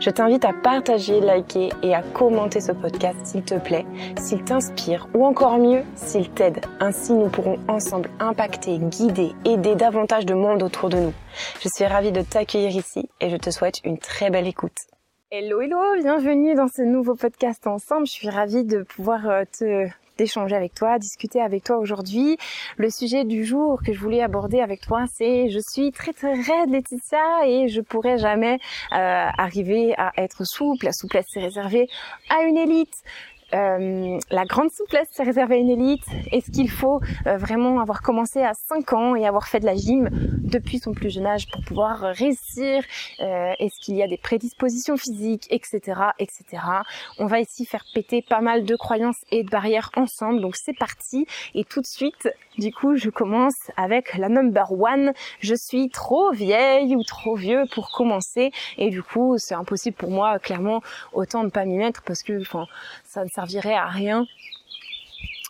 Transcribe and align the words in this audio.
Je 0.00 0.10
t'invite 0.10 0.44
à 0.44 0.52
partager, 0.52 1.20
liker 1.20 1.70
et 1.82 1.94
à 1.94 2.02
commenter 2.02 2.60
ce 2.60 2.72
podcast 2.72 3.18
s'il 3.24 3.42
te 3.42 3.54
plaît, 3.54 3.86
s'il 4.18 4.42
t'inspire 4.44 5.08
ou 5.14 5.24
encore 5.24 5.58
mieux, 5.58 5.82
s'il 5.94 6.30
t'aide. 6.30 6.60
Ainsi, 6.80 7.12
nous 7.12 7.28
pourrons 7.28 7.58
ensemble 7.68 8.10
impacter, 8.20 8.78
guider, 8.78 9.32
aider 9.44 9.74
davantage 9.74 10.26
de 10.26 10.34
monde 10.34 10.62
autour 10.62 10.88
de 10.88 10.96
nous. 10.96 11.14
Je 11.60 11.68
suis 11.74 11.84
ravie 11.86 12.12
de 12.12 12.22
t'accueillir 12.22 12.76
ici 12.76 13.08
et 13.20 13.30
je 13.30 13.36
te 13.36 13.50
souhaite 13.50 13.80
une 13.84 13.98
très 13.98 14.30
belle 14.30 14.46
écoute. 14.46 14.76
Hello, 15.30 15.62
hello, 15.62 15.78
bienvenue 15.98 16.54
dans 16.54 16.68
ce 16.68 16.82
nouveau 16.82 17.14
podcast 17.14 17.66
ensemble. 17.66 18.06
Je 18.06 18.12
suis 18.12 18.28
ravie 18.28 18.64
de 18.64 18.82
pouvoir 18.82 19.26
euh, 19.30 19.44
te 19.58 19.88
d'échanger 20.18 20.56
avec 20.56 20.74
toi, 20.74 20.98
discuter 20.98 21.40
avec 21.40 21.64
toi 21.64 21.78
aujourd'hui. 21.78 22.36
Le 22.76 22.90
sujet 22.90 23.24
du 23.24 23.44
jour 23.44 23.80
que 23.84 23.92
je 23.92 23.98
voulais 23.98 24.22
aborder 24.22 24.60
avec 24.60 24.80
toi, 24.80 25.04
c'est 25.12 25.50
je 25.50 25.58
suis 25.58 25.92
très 25.92 26.12
très 26.12 26.34
raide 26.34 26.70
Laetitia 26.70 27.46
et 27.46 27.68
je 27.68 27.80
pourrais 27.80 28.18
jamais 28.18 28.58
euh, 28.92 29.28
arriver 29.38 29.94
à 29.96 30.12
être 30.16 30.44
souple. 30.44 30.86
La 30.86 30.92
souplesse 30.92 31.26
c'est 31.28 31.40
réservé 31.40 31.88
à 32.28 32.42
une 32.42 32.56
élite. 32.56 33.02
Euh, 33.54 34.18
la 34.30 34.44
grande 34.44 34.70
souplesse, 34.70 35.08
c'est 35.10 35.22
réservé 35.22 35.56
à 35.56 35.58
une 35.58 35.70
élite. 35.70 36.04
Est-ce 36.30 36.50
qu'il 36.50 36.70
faut 36.70 37.00
euh, 37.26 37.36
vraiment 37.36 37.80
avoir 37.80 38.02
commencé 38.02 38.40
à 38.40 38.54
5 38.54 38.92
ans 38.92 39.14
et 39.14 39.26
avoir 39.26 39.46
fait 39.46 39.60
de 39.60 39.66
la 39.66 39.76
gym 39.76 40.08
depuis 40.12 40.78
son 40.78 40.92
plus 40.92 41.10
jeune 41.10 41.26
âge 41.26 41.50
pour 41.50 41.62
pouvoir 41.62 42.00
réussir? 42.00 42.82
Euh, 43.20 43.52
Est-ce 43.58 43.78
qu'il 43.80 43.96
y 43.96 44.02
a 44.02 44.08
des 44.08 44.16
prédispositions 44.16 44.96
physiques, 44.96 45.46
etc., 45.50 45.80
etc. 46.18 46.44
On 47.18 47.26
va 47.26 47.40
ici 47.40 47.66
faire 47.66 47.84
péter 47.94 48.22
pas 48.22 48.40
mal 48.40 48.64
de 48.64 48.76
croyances 48.76 49.22
et 49.30 49.42
de 49.42 49.50
barrières 49.50 49.90
ensemble. 49.96 50.40
Donc 50.40 50.56
c'est 50.56 50.76
parti. 50.76 51.26
Et 51.54 51.64
tout 51.64 51.80
de 51.80 51.86
suite, 51.86 52.30
du 52.58 52.72
coup, 52.72 52.96
je 52.96 53.10
commence 53.10 53.70
avec 53.76 54.16
la 54.16 54.28
number 54.28 54.72
one. 54.72 55.12
Je 55.40 55.54
suis 55.54 55.90
trop 55.90 56.32
vieille 56.32 56.96
ou 56.96 57.02
trop 57.02 57.36
vieux 57.36 57.64
pour 57.72 57.90
commencer. 57.90 58.50
Et 58.78 58.90
du 58.90 59.02
coup, 59.02 59.36
c'est 59.38 59.54
impossible 59.54 59.96
pour 59.96 60.10
moi, 60.10 60.38
clairement, 60.38 60.80
autant 61.12 61.44
ne 61.44 61.50
pas 61.50 61.64
m'y 61.64 61.76
mettre 61.76 62.02
parce 62.02 62.22
que, 62.22 62.40
enfin, 62.40 62.66
ça 63.04 63.24
ne 63.24 63.28
servirait 63.46 63.74
à 63.74 63.86
rien. 63.86 64.26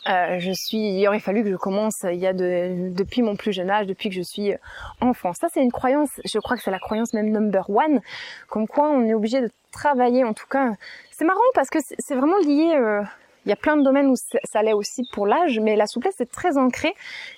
Euh, 0.09 0.41
je 0.41 0.51
suis, 0.51 0.99
il 0.99 1.07
aurait 1.07 1.21
fallu 1.21 1.45
que 1.45 1.51
je 1.51 1.57
commence 1.57 2.05
il 2.05 2.19
y 2.19 2.27
a 2.27 2.33
de, 2.33 2.93
depuis 2.93 3.23
mon 3.23 3.37
plus 3.37 3.53
jeune 3.53 3.71
âge, 3.71 3.87
depuis 3.87 4.09
que 4.09 4.15
je 4.15 4.23
suis 4.23 4.53
enfant. 5.01 5.33
Ça, 5.33 5.49
c'est 5.53 5.63
une 5.63 5.71
croyance. 5.71 6.11
Je 6.25 6.39
crois 6.41 6.57
que 6.57 6.63
c'est 6.63 6.73
la 6.73 6.81
croyance 6.81 7.15
même 7.15 7.31
number 7.31 7.69
one, 7.71 8.01
comme 8.49 8.67
quoi 8.67 8.91
on 8.91 9.05
est 9.05 9.15
obligé 9.15 9.41
de 9.41 9.51
travailler. 9.71 10.25
En 10.25 10.35
tout 10.35 10.47
cas, 10.51 10.73
c'est 11.13 11.25
marrant 11.25 11.41
parce 11.55 11.71
que 11.71 11.79
c'est 11.99 12.17
vraiment 12.17 12.39
lié. 12.39 12.75
Euh, 12.75 13.03
il 13.45 13.49
y 13.49 13.53
a 13.53 13.57
plein 13.57 13.77
de 13.77 13.83
domaines 13.83 14.09
où 14.09 14.17
ça 14.17 14.63
l'est 14.63 14.73
aussi 14.73 15.03
pour 15.13 15.27
l'âge, 15.27 15.59
mais 15.61 15.77
la 15.77 15.87
souplesse 15.87 16.21
est 16.21 16.31
très 16.31 16.57
ancrée, 16.57 16.95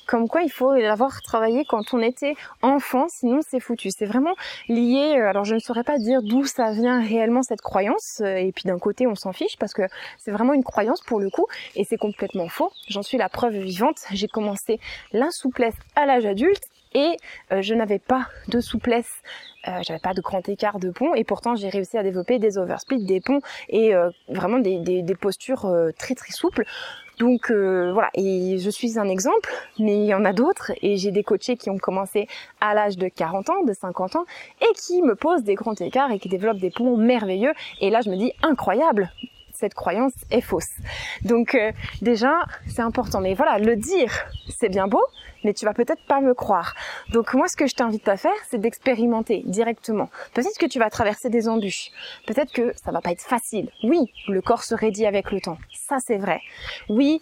comme 0.06 0.28
quoi 0.28 0.42
il 0.42 0.50
faut 0.50 0.75
l'avoir 0.75 1.22
travaillé 1.22 1.65
quand 1.65 1.94
on 1.94 2.00
était 2.00 2.34
enfant, 2.62 3.06
sinon 3.09 3.41
c'est 3.48 3.60
foutu. 3.60 3.91
C'est 3.91 4.06
vraiment 4.06 4.34
lié, 4.69 5.16
euh, 5.19 5.28
alors 5.28 5.44
je 5.44 5.54
ne 5.54 5.60
saurais 5.60 5.84
pas 5.84 5.98
dire 5.98 6.22
d'où 6.22 6.44
ça 6.44 6.72
vient 6.72 7.03
réellement 7.03 7.42
cette 7.42 7.62
croyance, 7.62 8.20
euh, 8.20 8.37
et 8.37 8.53
puis 8.53 8.65
d'un 8.65 8.78
côté 8.78 9.06
on 9.06 9.15
s'en 9.15 9.32
fiche 9.32 9.56
parce 9.59 9.72
que 9.72 9.82
c'est 10.19 10.31
vraiment 10.31 10.53
une 10.53 10.65
croyance 10.65 11.00
pour 11.03 11.20
le 11.20 11.31
coup, 11.31 11.47
et 11.75 11.84
c'est 11.84 11.97
complètement 11.97 12.48
faux. 12.48 12.71
J'en 12.88 13.03
suis 13.03 13.19
la 13.19 13.28
preuve 13.28 13.54
vivante. 13.54 13.98
J'ai 14.12 14.28
commencé 14.28 14.81
la 15.12 15.31
souplesse 15.31 15.75
à 15.97 16.06
l'âge 16.06 16.26
adulte, 16.26 16.62
et 16.94 17.16
euh, 17.53 17.62
je 17.62 17.75
n'avais 17.75 17.99
pas 17.99 18.28
de 18.49 18.60
souplesse 18.60 19.22
euh, 19.69 19.81
j'avais 19.82 19.99
pas 20.00 20.12
de 20.12 20.21
grand 20.21 20.47
écart 20.49 20.78
de 20.78 20.91
pont 20.91 21.15
et 21.15 21.25
pourtant 21.25 21.56
j'ai 21.56 21.69
réussi 21.71 21.97
à 21.97 22.03
développer 22.03 22.38
des 22.38 22.59
oversplits, 22.59 23.05
des 23.05 23.21
ponts 23.21 23.41
et 23.69 23.94
euh, 23.94 24.10
vraiment 24.28 24.59
des, 24.59 24.78
des, 24.78 25.03
des 25.03 25.15
postures 25.15 25.65
euh, 25.65 25.91
très 25.97 26.15
très 26.15 26.33
souples. 26.33 26.65
Donc 27.19 27.53
voilà, 27.53 28.10
et 28.15 28.59
je 28.59 28.69
suis 28.69 28.99
un 28.99 29.09
exemple, 29.09 29.49
mais 29.78 29.99
il 29.99 30.06
y 30.06 30.15
en 30.15 30.25
a 30.25 30.33
d'autres 30.33 30.72
et 30.83 30.97
j'ai 30.97 31.12
des 31.12 31.22
coachés 31.22 31.56
qui 31.56 31.71
ont 31.71 31.78
commencé 31.78 32.27
à 32.60 32.75
l'âge 32.75 32.97
de 32.97 33.06
40 33.06 33.50
ans, 33.50 33.62
de 33.62 33.72
50 33.72 34.16
ans 34.16 34.25
et 34.60 34.72
qui 34.75 35.00
me 35.00 35.15
posent 35.15 35.44
des 35.44 35.54
grands 35.54 35.77
écarts 35.77 36.10
et 36.10 36.19
qui 36.19 36.28
développent 36.28 36.59
des 36.59 36.72
ponts 36.72 36.97
merveilleux. 36.97 37.53
Et 37.81 37.91
là 37.91 38.00
je 38.04 38.10
me 38.10 38.16
dis 38.16 38.33
incroyable, 38.43 39.12
cette 39.54 39.75
croyance 39.75 40.12
est 40.31 40.41
fausse. 40.41 40.70
Donc 41.22 41.56
déjà, 42.03 42.44
c'est 42.66 42.82
important. 42.82 43.20
Mais 43.20 43.34
voilà, 43.34 43.59
le 43.59 43.76
dire, 43.76 44.12
c'est 44.48 44.69
bien 44.69 44.87
beau, 44.87 45.03
mais 45.44 45.53
tu 45.53 45.65
vas 45.65 45.75
peut-être 45.75 46.04
pas 46.06 46.20
me 46.20 46.34
croire. 46.34 46.75
Donc 47.12 47.34
moi, 47.34 47.48
ce 47.48 47.56
que 47.56 47.66
je 47.66 47.75
t'invite 47.75 48.09
à 48.09 48.16
faire, 48.16 48.32
c'est 48.48 48.59
d'expérimenter 48.59 49.42
directement. 49.47 50.09
Peut-être 50.32 50.59
que 50.59 50.66
tu 50.66 50.78
vas 50.78 50.91
traverser 50.91 51.28
des 51.28 51.48
embûches. 51.48 51.91
Peut-être 52.26 52.53
que 52.53 52.72
ça 52.82 52.91
va 52.91 53.00
pas 53.00 53.12
être 53.12 53.22
facile. 53.22 53.70
Oui, 53.82 54.12
le 54.28 54.41
corps 54.41 54.65
se 54.65 54.75
raidit 54.75 55.06
avec 55.06 55.31
le 55.31 55.41
temps. 55.41 55.59
Ça, 55.72 55.98
c'est 56.04 56.19
vrai. 56.19 56.41
Oui, 56.88 57.21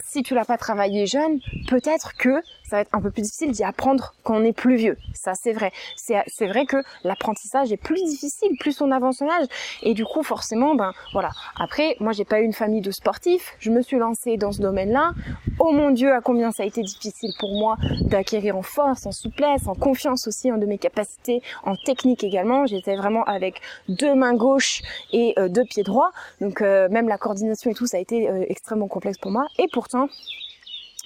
si 0.00 0.22
tu 0.22 0.34
l'as 0.34 0.44
pas 0.44 0.58
travaillé 0.58 1.06
jeune, 1.06 1.40
peut-être 1.68 2.14
que 2.16 2.40
ça 2.68 2.76
va 2.76 2.82
être 2.82 2.94
un 2.94 3.00
peu 3.00 3.10
plus 3.10 3.22
difficile 3.22 3.52
d'y 3.52 3.62
apprendre 3.62 4.14
quand 4.22 4.36
on 4.36 4.44
est 4.44 4.52
plus 4.52 4.76
vieux. 4.76 4.96
Ça, 5.14 5.32
c'est 5.34 5.52
vrai. 5.52 5.72
C'est 5.96 6.46
vrai 6.46 6.66
que 6.66 6.78
l'apprentissage 7.04 7.72
est 7.72 7.76
plus 7.76 8.02
difficile 8.04 8.56
plus 8.58 8.80
on 8.80 8.90
avance 8.90 9.22
en 9.22 9.28
âge. 9.28 9.46
Et 9.82 9.94
du 9.94 10.04
coup, 10.04 10.22
forcément, 10.22 10.74
ben 10.74 10.92
voilà. 11.12 11.30
Après, 11.58 11.96
moi, 12.00 12.12
j'ai 12.12 12.24
pas 12.24 12.40
eu 12.40 12.44
une 12.44 12.52
famille 12.52 12.80
de 12.80 12.90
sportifs. 12.90 13.54
Je 13.58 13.70
me 13.70 13.82
suis 13.82 13.98
lancée 13.98 14.36
dans 14.36 14.52
ce 14.52 14.60
domaine-là. 14.60 15.12
Oh 15.58 15.72
mon 15.72 15.90
Dieu, 15.90 16.12
à 16.12 16.20
combien 16.20 16.50
ça 16.52 16.62
a 16.62 16.66
été 16.66 16.82
difficile 16.82 17.32
pour 17.38 17.52
moi 17.52 17.76
d'acquérir 18.02 18.56
en 18.56 18.62
force, 18.62 19.06
en 19.06 19.12
souplesse, 19.12 19.66
en 19.66 19.74
confiance 19.74 20.26
aussi 20.26 20.50
en 20.50 20.58
de 20.58 20.66
mes 20.66 20.78
capacités, 20.78 21.42
en 21.64 21.76
technique 21.76 22.24
également. 22.24 22.66
J'étais 22.66 22.96
vraiment 22.96 23.24
avec 23.24 23.60
deux 23.88 24.14
mains 24.14 24.34
gauches 24.34 24.82
et 25.12 25.34
euh, 25.38 25.48
deux 25.48 25.64
pieds 25.64 25.82
droits. 25.82 26.10
Donc 26.40 26.60
euh, 26.60 26.88
même 26.88 27.08
la 27.08 27.18
coordination 27.18 27.70
et 27.70 27.74
tout, 27.74 27.86
ça 27.86 27.98
a 27.98 28.00
été 28.00 28.28
euh, 28.28 28.44
extrêmement 28.48 28.88
complexe 28.88 29.18
pour 29.18 29.30
moi. 29.30 29.46
Et 29.58 29.66
pourtant, 29.72 30.08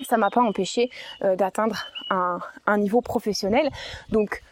ça 0.04 0.16
m'a 0.16 0.30
pas 0.30 0.42
empêché 0.42 0.90
euh, 1.22 1.36
d'atteindre 1.36 1.76
un, 2.10 2.78
niveau 2.78 3.00
professionnel. 3.00 3.70
Donc, 4.10 4.42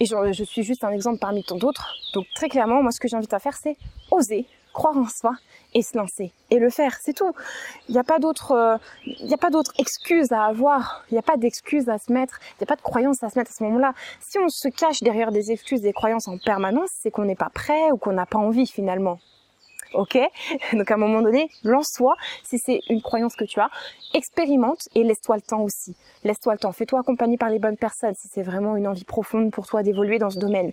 et 0.00 0.06
je, 0.06 0.44
suis 0.44 0.62
juste 0.62 0.84
un 0.84 0.90
exemple 0.90 1.18
parmi 1.18 1.44
tant 1.44 1.56
d'autres. 1.56 1.94
Donc 2.14 2.26
très 2.34 2.48
clairement, 2.48 2.82
moi 2.82 2.90
ce 2.90 2.98
que 2.98 3.08
j'invite 3.08 3.32
à 3.32 3.38
faire, 3.38 3.56
c'est 3.56 3.76
oser, 4.10 4.46
croire 4.72 4.96
en 4.96 5.08
soi 5.08 5.34
et 5.72 5.82
se 5.82 5.96
lancer 5.96 6.32
et 6.50 6.58
le 6.58 6.70
faire. 6.70 6.96
C'est 7.00 7.12
tout. 7.12 7.32
Il 7.88 7.92
n'y 7.92 7.98
a 7.98 8.04
pas 8.04 8.18
d'autre, 8.18 8.52
euh, 8.52 8.76
il 9.06 9.32
excuse 9.78 10.32
à 10.32 10.44
avoir. 10.44 11.04
Il 11.10 11.14
n'y 11.14 11.18
a 11.18 11.22
pas 11.22 11.36
d'excuse 11.36 11.88
à 11.88 11.98
se 11.98 12.12
mettre. 12.12 12.40
Il 12.52 12.62
n'y 12.62 12.64
a 12.64 12.66
pas 12.66 12.76
de 12.76 12.82
croyance 12.82 13.22
à 13.22 13.30
se 13.30 13.38
mettre 13.38 13.52
à 13.52 13.54
ce 13.54 13.62
moment-là. 13.64 13.94
Si 14.20 14.38
on 14.38 14.48
se 14.48 14.68
cache 14.68 15.00
derrière 15.00 15.30
des 15.30 15.52
excuses, 15.52 15.80
des 15.80 15.92
croyances 15.92 16.26
en 16.26 16.38
permanence, 16.38 16.90
c'est 16.92 17.10
qu'on 17.10 17.24
n'est 17.24 17.36
pas 17.36 17.50
prêt 17.50 17.92
ou 17.92 17.96
qu'on 17.96 18.12
n'a 18.12 18.26
pas 18.26 18.38
envie 18.38 18.66
finalement 18.66 19.18
Donc 20.72 20.90
à 20.90 20.94
un 20.94 20.98
moment 20.98 21.22
donné, 21.22 21.50
lance-toi 21.62 22.16
si 22.42 22.58
c'est 22.58 22.80
une 22.88 23.02
croyance 23.02 23.36
que 23.36 23.44
tu 23.44 23.60
as, 23.60 23.70
expérimente 24.12 24.88
et 24.94 25.04
laisse-toi 25.04 25.36
le 25.36 25.42
temps 25.42 25.60
aussi. 25.60 25.96
Laisse-toi 26.24 26.54
le 26.54 26.58
temps, 26.58 26.72
fais-toi 26.72 27.00
accompagner 27.00 27.36
par 27.36 27.50
les 27.50 27.58
bonnes 27.58 27.76
personnes 27.76 28.14
si 28.14 28.28
c'est 28.28 28.42
vraiment 28.42 28.76
une 28.76 28.86
envie 28.86 29.04
profonde 29.04 29.50
pour 29.50 29.66
toi 29.66 29.82
d'évoluer 29.82 30.18
dans 30.18 30.30
ce 30.30 30.38
domaine. 30.38 30.72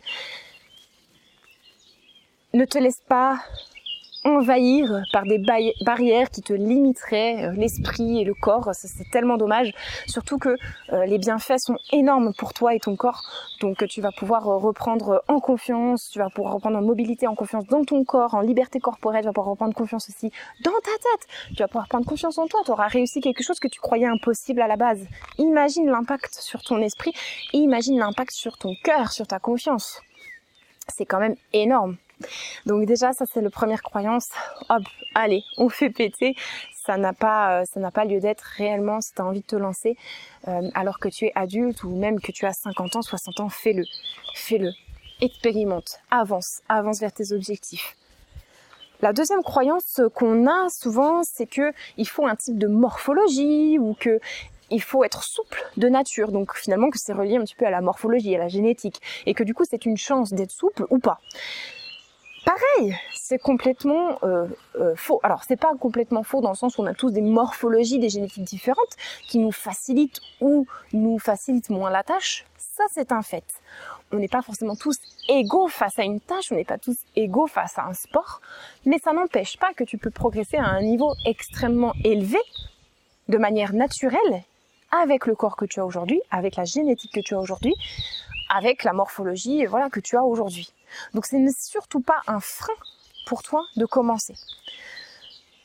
Ne 2.54 2.66
te 2.66 2.78
laisse 2.78 3.02
pas 3.08 3.40
envahir 4.24 5.04
par 5.12 5.24
des 5.24 5.40
barrières 5.86 6.30
qui 6.30 6.42
te 6.42 6.54
limiteraient 6.54 7.46
euh, 7.46 7.52
l'esprit 7.54 8.22
et 8.22 8.24
le 8.24 8.34
corps. 8.34 8.70
C'est 8.74 9.10
tellement 9.10 9.38
dommage. 9.38 9.74
Surtout 10.08 10.38
que 10.38 10.56
euh, 10.94 11.06
les 11.06 11.18
bienfaits 11.18 11.60
sont 11.60 11.78
énormes 11.92 12.34
pour 12.34 12.54
toi 12.54 12.76
et 12.76 12.80
ton 12.80 12.96
corps. 12.96 13.24
Donc 13.62 13.86
tu 13.88 14.02
vas 14.02 14.12
pouvoir 14.12 14.48
euh, 14.48 14.58
reprendre 14.58 15.24
en 15.28 15.40
confiance, 15.40 16.10
tu 16.12 16.20
vas 16.20 16.30
pouvoir 16.30 16.54
reprendre 16.54 16.78
en 16.78 16.82
mobilité, 16.82 17.28
en 17.28 17.36
confiance 17.36 17.66
dans 17.68 17.84
ton 17.84 18.04
corps, 18.04 18.34
en 18.34 18.42
liberté 18.42 18.80
corporelle, 18.80 19.22
tu 19.22 19.28
vas 19.28 19.34
pouvoir 19.34 19.52
reprendre 19.52 19.74
confiance 19.74 20.10
aussi 20.10 20.32
dans 20.64 20.72
ta 20.72 20.92
tête. 20.92 21.28
Tu 21.50 21.58
vas 21.64 21.68
pouvoir 21.68 21.88
prendre 21.88 22.06
confiance 22.06 22.38
en 22.38 22.48
toi. 22.48 22.62
Tu 22.66 22.72
auras 22.72 22.88
réussi 22.88 23.22
quelque 23.22 23.44
chose 23.44 23.60
que 23.60 23.68
tu 23.68 23.80
croyais 23.80 24.08
impossible 24.08 24.62
à 24.62 24.68
la 24.68 24.76
base. 24.76 25.06
Imagine 25.38 25.90
l'impact 25.90 26.36
sur 26.36 26.62
ton 26.62 26.80
esprit 26.82 27.14
imagine 27.54 28.00
l'impact 28.00 28.32
sur 28.32 28.58
ton 28.58 28.76
cœur, 28.84 29.12
sur 29.12 29.28
ta 29.28 29.40
confiance. 29.40 30.02
C'est 30.88 31.06
quand 31.06 31.20
même 31.20 31.36
énorme. 31.54 31.98
Donc 32.66 32.86
déjà, 32.86 33.14
ça 33.14 33.26
c'est 33.32 33.42
la 33.42 33.50
première 33.50 33.82
croyance. 33.82 34.30
Hop, 34.70 34.84
allez, 35.16 35.44
on 35.58 35.70
fait 35.70 35.90
péter. 35.90 36.36
ça 36.86 36.98
n'a 36.98 37.14
pas, 37.14 37.64
pas 37.94 38.06
lieu 38.06 38.20
d'être 38.20 38.42
réellement 38.58 39.02
si 39.02 39.14
tu 39.14 39.22
as 39.22 39.26
envie 39.26 39.42
de 39.42 39.46
te 39.46 39.56
lancer 39.56 39.96
alors 40.74 41.00
que 41.00 41.10
tu 41.10 41.26
es 41.26 41.32
adulte 41.36 41.84
ou 41.84 41.96
même 41.96 42.20
que 42.20 42.32
tu 42.32 42.46
as 42.46 42.54
50 42.54 42.96
ans, 42.96 43.02
60 43.02 43.40
ans, 43.42 43.50
fais-le. 43.50 43.84
Fais-le. 44.34 44.72
Expérimente, 45.22 46.00
avance, 46.10 46.62
avance 46.68 47.00
vers 47.00 47.14
tes 47.14 47.32
objectifs. 47.32 47.96
La 49.02 49.14
deuxième 49.14 49.42
croyance 49.42 50.02
qu'on 50.16 50.48
a 50.48 50.70
souvent, 50.70 51.22
c'est 51.24 51.48
que 51.48 51.74
il 51.98 52.08
faut 52.08 52.26
un 52.26 52.36
type 52.36 52.58
de 52.58 52.68
morphologie 52.68 53.80
ou 53.80 53.96
que 54.00 54.20
il 54.70 54.82
faut 54.82 55.04
être 55.04 55.24
souple 55.24 55.64
de 55.78 55.90
nature. 55.90 56.32
Donc 56.32 56.56
finalement 56.56 56.90
que 56.90 56.98
c'est 56.98 57.14
relié 57.14 57.38
un 57.38 57.42
petit 57.42 57.56
peu 57.56 57.66
à 57.66 57.72
la 57.72 57.82
morphologie, 57.82 58.36
à 58.36 58.40
la 58.40 58.48
génétique 58.48 59.02
et 59.26 59.34
que 59.34 59.44
du 59.44 59.54
coup 59.54 59.64
c'est 59.70 59.86
une 59.86 59.98
chance 59.98 60.34
d'être 60.34 60.52
souple 60.52 60.86
ou 60.90 61.00
pas. 61.00 61.20
Pareil, 62.46 62.96
c'est 63.14 63.40
complètement 63.40 64.18
euh, 64.24 64.48
euh, 64.76 64.96
faux. 64.96 65.20
Alors 65.24 65.44
c'est 65.48 65.60
pas 65.60 65.74
complètement 65.80 66.24
faux 66.24 66.42
dans 66.42 66.50
le 66.50 66.56
sens 66.56 66.78
où 66.78 66.82
on 66.82 66.88
a 66.88 66.94
tous 66.94 67.12
des 67.12 67.22
morphologies, 67.22 68.00
des 68.00 68.10
génétiques 68.10 68.44
différentes 68.44 68.96
qui 69.28 69.38
nous 69.38 69.52
facilitent 69.52 70.20
ou 70.42 70.66
nous 70.92 71.20
facilitent 71.20 71.70
moins 71.70 71.92
la 71.92 72.04
tâche. 72.04 72.46
Ça 72.58 72.84
c'est 72.92 73.12
un 73.12 73.22
fait 73.22 73.44
on 74.14 74.18
n'est 74.18 74.28
pas 74.28 74.42
forcément 74.42 74.76
tous 74.76 74.98
égaux 75.30 75.68
face 75.68 75.98
à 76.00 76.04
une 76.04 76.20
tâche, 76.20 76.52
on 76.52 76.56
n'est 76.56 76.66
pas 76.66 76.78
tous 76.78 76.98
égaux 77.16 77.48
face 77.48 77.78
à 77.78 77.86
un 77.86 77.94
sport, 77.94 78.42
mais 78.86 78.98
ça 79.00 79.14
n'empêche 79.14 79.58
pas 79.58 79.74
que 79.74 79.84
tu 79.84 79.98
peux 79.98 80.10
progresser 80.10 80.58
à 80.58 80.66
un 80.66 80.82
niveau 80.82 81.14
extrêmement 81.26 81.94
élevé, 82.04 82.40
de 83.30 83.38
manière 83.38 83.74
naturelle, 83.74 84.44
avec 84.92 85.26
le 85.26 85.36
corps 85.36 85.56
que 85.56 85.66
tu 85.66 85.80
as 85.80 85.86
aujourd'hui, 85.86 86.22
avec 86.32 86.56
la 86.56 86.66
génétique 86.66 87.14
que 87.14 87.22
tu 87.22 87.36
as 87.36 87.40
aujourd'hui, 87.40 87.76
avec 88.54 88.84
la 88.84 88.94
morphologie 88.94 89.66
voilà, 89.66 89.90
que 89.90 90.00
tu 90.00 90.18
as 90.18 90.24
aujourd'hui. 90.24 90.74
Donc 91.14 91.26
ce 91.26 91.36
n'est 91.36 91.52
surtout 91.52 92.02
pas 92.02 92.22
un 92.28 92.40
frein 92.40 92.74
pour 93.26 93.44
toi 93.44 93.64
de 93.76 93.86
commencer. 93.86 94.36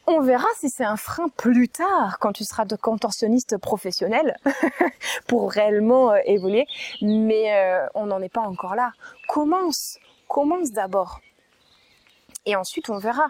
On 0.08 0.20
verra 0.20 0.46
si 0.56 0.70
c'est 0.70 0.84
un 0.84 0.96
frein 0.96 1.28
plus 1.28 1.68
tard 1.68 2.18
quand 2.20 2.32
tu 2.32 2.44
seras 2.44 2.64
de 2.64 2.76
contorsionniste 2.76 3.58
professionnel 3.58 4.36
pour 5.26 5.50
réellement 5.50 6.12
euh, 6.12 6.18
évoluer, 6.26 6.66
mais 7.02 7.52
euh, 7.54 7.86
on 7.94 8.06
n'en 8.06 8.22
est 8.22 8.32
pas 8.32 8.42
encore 8.42 8.76
là. 8.76 8.92
Commence, 9.26 9.98
commence 10.28 10.70
d'abord. 10.70 11.20
Et 12.44 12.54
ensuite 12.54 12.88
on 12.88 12.98
verra. 12.98 13.26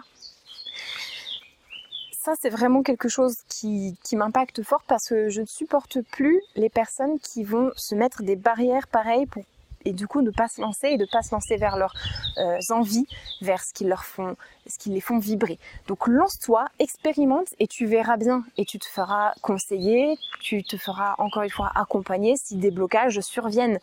Ça, 2.11 2.33
c'est 2.41 2.49
vraiment 2.49 2.83
quelque 2.83 3.07
chose 3.07 3.37
qui, 3.47 3.97
qui 4.03 4.17
m'impacte 4.17 4.61
fort 4.61 4.83
parce 4.85 5.07
que 5.07 5.29
je 5.29 5.41
ne 5.41 5.45
supporte 5.45 6.01
plus 6.11 6.41
les 6.55 6.69
personnes 6.69 7.19
qui 7.19 7.43
vont 7.45 7.71
se 7.77 7.95
mettre 7.95 8.21
des 8.21 8.35
barrières 8.35 8.87
pareilles 8.87 9.27
pour 9.27 9.43
et 9.87 9.93
du 9.93 10.05
coup 10.05 10.21
ne 10.21 10.31
pas 10.31 10.49
se 10.49 10.59
lancer 10.59 10.87
et 10.89 10.97
de 10.97 11.05
pas 11.05 11.21
se 11.21 11.33
lancer 11.33 11.55
vers 11.55 11.77
leurs 11.77 11.93
euh, 12.37 12.59
envies, 12.71 13.07
vers 13.41 13.63
ce 13.63 13.73
qui 13.73 13.85
leur 13.85 14.03
font, 14.03 14.35
ce 14.67 14.77
qui 14.77 14.89
les 14.89 14.99
font 14.99 15.17
vibrer. 15.17 15.59
Donc 15.87 16.07
lance-toi, 16.07 16.67
expérimente 16.79 17.47
et 17.59 17.67
tu 17.67 17.85
verras 17.85 18.17
bien 18.17 18.43
et 18.57 18.65
tu 18.65 18.79
te 18.79 18.85
feras 18.85 19.33
conseiller, 19.41 20.17
tu 20.41 20.61
te 20.63 20.75
feras 20.75 21.15
encore 21.19 21.43
une 21.43 21.49
fois 21.49 21.71
accompagner 21.73 22.35
si 22.35 22.57
des 22.57 22.69
blocages 22.69 23.21
surviennent. 23.21 23.79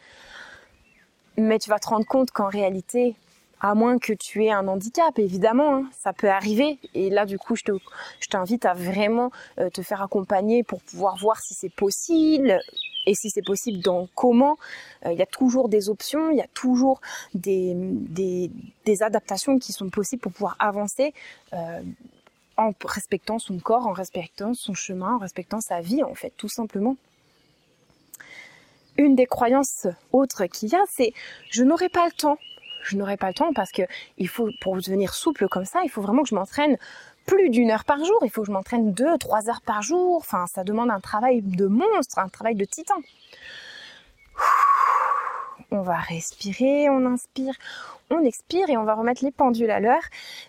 Mais 1.39 1.59
tu 1.59 1.71
vas 1.71 1.79
te 1.79 1.89
rendre 1.89 2.07
compte 2.07 2.31
qu'en 2.31 2.49
réalité, 2.49 3.17
à 3.65 3.75
moins 3.75 3.99
que 3.99 4.13
tu 4.13 4.45
aies 4.45 4.51
un 4.51 4.69
handicap, 4.69 5.19
évidemment, 5.19 5.77
hein, 5.77 5.91
ça 5.99 6.13
peut 6.13 6.29
arriver. 6.29 6.79
Et 6.93 7.09
là, 7.09 7.25
du 7.25 7.39
coup, 7.39 7.57
je 7.57 7.63
t'invite 8.29 8.67
à 8.67 8.75
vraiment 8.75 9.31
euh, 9.59 9.71
te 9.71 9.81
faire 9.81 10.03
accompagner 10.03 10.63
pour 10.63 10.83
pouvoir 10.83 11.17
voir 11.17 11.41
si 11.41 11.55
c'est 11.55 11.75
possible, 11.75 12.61
et 13.07 13.15
si 13.15 13.31
c'est 13.31 13.41
possible, 13.41 13.81
dans 13.81 14.07
comment. 14.15 14.59
Euh, 15.07 15.13
il 15.13 15.19
y 15.19 15.23
a 15.23 15.27
toujours 15.27 15.71
des 15.71 15.89
options, 15.89 16.31
il 16.31 16.37
y 16.37 16.43
a 16.43 16.47
toujours 16.53 17.01
des, 17.33 17.73
des, 17.75 19.03
adaptations 19.03 19.59
qui 19.59 19.73
sont 19.73 19.89
possibles 19.89 20.21
pour 20.21 20.33
pouvoir 20.33 20.57
avancer 20.59 21.15
euh, 21.55 21.81
en 22.59 22.73
respectant 22.85 23.39
son 23.39 23.59
corps, 23.61 23.87
en 23.87 23.95
respectant 23.95 24.53
son 24.53 24.75
chemin, 24.75 25.15
en 25.15 25.19
respectant 25.19 25.63
sa 25.63 25.81
vie, 25.81 26.03
en 26.03 26.15
fait, 26.15 26.35
tout 26.37 26.51
simplement. 26.51 26.97
Une 28.99 29.15
des 29.15 29.27
croyances 29.27 29.87
autres 30.13 30.45
qu'il 30.45 30.69
y 30.69 30.75
a, 30.75 30.83
c'est 30.87 31.15
je 31.51 31.63
n'aurai 31.63 31.89
pas 31.89 32.05
le 32.05 32.13
temps. 32.13 32.37
Je 32.85 32.97
n'aurai 32.97 33.17
pas 33.17 33.29
le 33.29 33.35
temps 33.35 33.53
parce 33.55 33.73
que 33.73 33.83
il 34.19 34.29
faut, 34.29 34.51
pour 34.61 34.77
devenir 34.77 35.15
souple 35.15 35.49
comme 35.49 35.65
ça, 35.65 35.81
il 35.85 35.91
faut 35.91 36.03
vraiment 36.03 36.23
que 36.23 36.29
je 36.29 36.35
m'entraîne 36.35 36.77
plus 37.27 37.49
d'une 37.49 37.71
heure 37.71 37.85
par 37.85 37.99
jour. 38.05 38.19
Il 38.23 38.31
faut 38.31 38.43
que 38.43 38.47
je 38.47 38.53
m'entraîne 38.53 38.93
deux, 38.93 39.17
trois 39.19 39.49
heures 39.49 39.63
par 39.63 39.83
jour. 39.83 40.17
Enfin, 40.19 40.47
ça 40.47 40.65
demande 40.65 40.91
un 40.91 41.01
travail 41.01 41.41
de 41.43 41.67
monstre, 41.67 42.19
un 42.19 42.29
travail 42.29 42.55
de 42.55 42.65
titan. 42.65 43.01
On 45.71 45.81
va 45.81 45.97
respirer, 45.97 46.89
on 46.91 47.07
inspire, 47.07 47.55
on 48.11 48.23
expire 48.23 48.69
et 48.69 48.77
on 48.77 48.85
va 48.85 48.95
remettre 48.95 49.25
les 49.25 49.33
pendules 49.33 49.71
à 49.71 49.81
l'heure. 49.81 50.03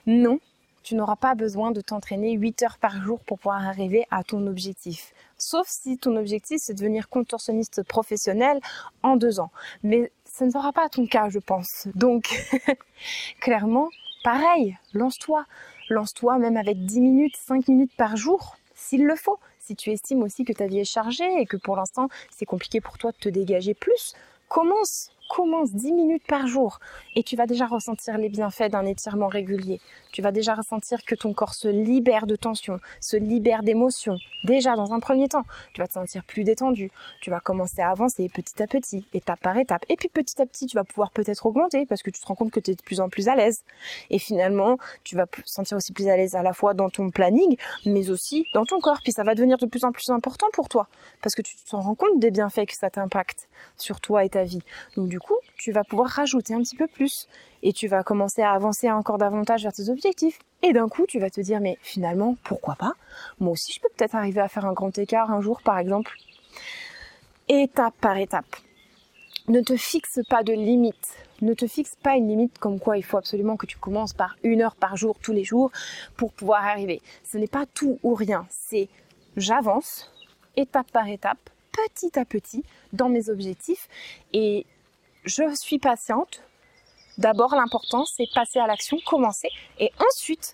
Non, 0.06 0.40
tu 0.84 0.94
n'auras 0.94 1.16
pas 1.16 1.34
besoin 1.34 1.72
de 1.72 1.82
t'entraîner 1.82 2.34
8 2.34 2.64
heures 2.64 2.78
par 2.78 3.02
jour 3.02 3.20
pour 3.22 3.40
pouvoir 3.40 3.66
arriver 3.66 4.06
à 4.12 4.24
ton 4.24 4.46
objectif. 4.46 5.14
Sauf 5.38 5.68
si 5.68 5.98
ton 5.98 6.16
objectif 6.16 6.60
c'est 6.62 6.74
de 6.74 6.80
devenir 6.80 7.10
contorsionniste 7.10 7.82
professionnel 7.84 8.60
en 9.02 9.16
deux 9.16 9.40
ans. 9.40 9.52
Mais 9.82 10.12
ça 10.38 10.46
ne 10.46 10.52
sera 10.52 10.74
pas 10.74 10.90
ton 10.90 11.08
cas, 11.08 11.30
je 11.30 11.40
pense. 11.40 11.88
Donc, 11.96 12.46
clairement, 13.40 13.88
pareil, 14.22 14.78
lance-toi. 14.94 15.46
Lance-toi 15.90 16.40
même 16.40 16.58
avec 16.58 16.86
10 16.86 17.00
minutes, 17.00 17.38
5 17.38 17.70
minutes 17.70 17.96
par 17.96 18.18
jour, 18.18 18.58
s'il 18.74 19.06
le 19.06 19.16
faut. 19.16 19.40
Si 19.60 19.78
tu 19.78 19.92
estimes 19.92 20.24
aussi 20.24 20.44
que 20.44 20.52
ta 20.52 20.68
vie 20.68 20.80
est 20.80 20.84
chargée 20.84 21.40
et 21.40 21.46
que 21.46 21.56
pour 21.56 21.78
l'instant 21.78 22.10
c'est 22.36 22.46
compliqué 22.46 22.82
pour 22.82 22.98
toi 22.98 23.14
de 23.14 23.18
te 23.18 23.30
dégager 23.30 23.74
plus, 23.74 24.14
commence 24.50 25.10
commence 25.30 25.72
10 25.72 25.94
minutes 25.94 26.26
par 26.28 26.48
jour 26.48 26.80
et 27.16 27.24
tu 27.24 27.36
vas 27.36 27.46
déjà 27.46 27.66
ressentir 27.66 28.18
les 28.18 28.30
bienfaits 28.30 28.70
d'un 28.70 28.86
étirement 28.86 29.28
régulier. 29.28 29.80
Tu 30.12 30.22
vas 30.22 30.32
déjà 30.32 30.56
ressentir 30.56 31.04
que 31.04 31.16
ton 31.16 31.34
corps 31.34 31.54
se 31.54 31.68
libère 31.68 32.28
de 32.28 32.36
tension, 32.36 32.80
se 33.02 33.18
libère 33.18 33.64
d'émotions. 33.64 34.18
Déjà, 34.44 34.76
dans 34.76 34.94
un 34.94 35.00
premier 35.00 35.28
temps, 35.28 35.44
tu 35.74 35.82
vas 35.82 35.88
te 35.88 35.94
sentir 35.94 36.24
plus 36.24 36.44
détendu. 36.44 36.92
Tu 37.22 37.30
vas 37.30 37.40
commencer 37.40 37.82
à 37.82 37.90
avancer 37.90 38.30
petit 38.30 38.62
à 38.62 38.68
petit, 38.68 39.06
étape 39.14 39.40
par 39.40 39.58
étape. 39.58 39.84
Et 39.90 39.96
puis 39.96 40.10
petit 40.10 40.42
à 40.42 40.46
petit, 40.46 40.68
tu 40.68 40.76
vas 40.76 40.84
pouvoir 40.84 41.12
peut-être 41.12 41.46
augmenter 41.46 41.86
parce 41.86 42.02
que 42.04 42.12
tu 42.12 42.22
te 42.22 42.26
rends 42.28 42.36
compte 42.36 42.52
que 42.52 42.60
tu 42.60 42.72
es 42.72 42.76
de 42.76 42.82
plus 42.82 43.00
en 43.00 43.10
plus 43.10 43.28
à 43.28 43.36
l'aise. 43.36 43.64
Et 44.10 44.20
finalement, 44.20 44.78
tu 45.04 45.16
vas 45.16 45.26
te 45.26 45.42
sentir 45.46 45.78
aussi 45.78 45.94
plus 45.94 46.08
à 46.08 46.16
l'aise 46.16 46.36
à 46.36 46.44
la 46.44 46.54
fois 46.54 46.74
dans 46.74 46.90
ton 46.90 47.10
planning, 47.10 47.58
mais 47.86 48.10
aussi 48.10 48.46
dans 48.54 48.66
ton 48.66 48.80
corps. 48.80 49.00
Puis 49.04 49.12
ça 49.12 49.24
va 49.24 49.36
devenir 49.36 49.58
de 49.58 49.66
plus 49.66 49.84
en 49.84 49.92
plus 49.92 50.10
important 50.10 50.48
pour 50.54 50.70
toi 50.70 50.88
parce 51.22 51.36
que 51.36 51.42
tu 51.42 51.56
te 51.56 51.76
rends 51.76 51.96
compte 51.96 52.20
des 52.20 52.32
bienfaits 52.32 52.68
que 52.68 52.76
ça 52.76 52.90
t'impacte 52.90 53.50
sur 53.78 54.00
toi 54.00 54.24
et 54.24 54.30
ta 54.30 54.44
vie. 54.44 54.62
Du 55.16 55.20
coup, 55.22 55.38
tu 55.56 55.72
vas 55.72 55.86
pouvoir 55.86 56.10
rajouter 56.10 56.54
un 56.54 56.60
petit 56.60 56.76
peu 56.76 56.88
plus 56.88 57.30
et 57.64 57.72
tu 57.72 57.88
vas 57.88 58.04
commencer 58.04 58.42
à 58.42 58.52
avancer 58.52 58.92
encore 58.92 59.18
davantage 59.18 59.64
vers 59.64 59.72
tes 59.72 59.88
objectifs. 59.90 60.40
Et 60.62 60.74
d'un 60.74 60.90
coup, 60.90 61.06
tu 61.08 61.20
vas 61.20 61.30
te 61.30 61.40
dire, 61.40 61.62
mais 61.62 61.78
finalement, 61.82 62.36
pourquoi 62.44 62.76
pas? 62.76 62.92
Moi 63.40 63.54
aussi, 63.54 63.72
je 63.72 63.80
peux 63.80 63.88
peut-être 63.96 64.14
arriver 64.16 64.42
à 64.42 64.50
faire 64.50 64.66
un 64.66 64.74
grand 64.74 64.98
écart 64.98 65.32
un 65.32 65.40
jour, 65.40 65.62
par 65.62 65.80
exemple. 65.80 66.18
Étape 67.48 67.94
par 68.02 68.18
étape. 68.18 68.58
Ne 69.48 69.62
te 69.62 69.78
fixe 69.78 70.20
pas 70.30 70.44
de 70.44 70.52
limite. 70.52 71.16
Ne 71.42 71.54
te 71.54 71.66
fixe 71.66 71.96
pas 72.04 72.18
une 72.18 72.28
limite 72.28 72.60
comme 72.60 72.78
quoi 72.78 72.98
il 72.98 73.04
faut 73.04 73.18
absolument 73.18 73.56
que 73.56 73.68
tu 73.68 73.78
commences 73.78 74.12
par 74.12 74.36
une 74.44 74.62
heure 74.62 74.76
par 74.76 74.98
jour 74.98 75.16
tous 75.22 75.32
les 75.32 75.46
jours 75.46 75.72
pour 76.18 76.34
pouvoir 76.34 76.66
arriver. 76.66 77.02
Ce 77.24 77.38
n'est 77.38 77.48
pas 77.48 77.66
tout 77.74 78.00
ou 78.04 78.16
rien. 78.16 78.46
C'est 78.50 78.90
j'avance 79.38 80.12
étape 80.58 80.92
par 80.92 81.08
étape, 81.08 81.50
petit 81.72 82.20
à 82.20 82.26
petit 82.26 82.66
dans 82.92 83.08
mes 83.08 83.30
objectifs 83.30 83.88
et 84.34 84.66
je 85.26 85.44
suis 85.56 85.80
patiente. 85.80 86.44
D'abord, 87.18 87.56
l'important, 87.56 88.06
c'est 88.06 88.28
passer 88.34 88.60
à 88.60 88.68
l'action, 88.68 88.98
commencer, 89.06 89.50
et 89.80 89.92
ensuite, 90.00 90.54